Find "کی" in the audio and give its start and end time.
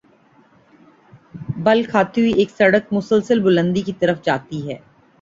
3.81-3.93